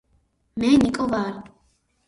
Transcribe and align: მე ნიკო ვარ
მე 0.59 0.71
ნიკო 0.83 1.05
ვარ 1.11 1.33